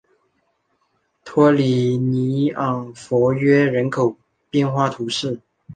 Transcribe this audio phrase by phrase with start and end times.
[1.23, 4.17] 托里尼昂弗约人口
[4.49, 5.39] 变化图示